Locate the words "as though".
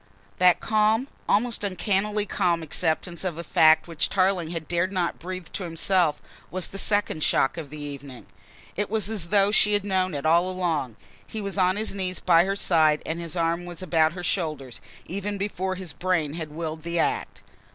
9.11-9.51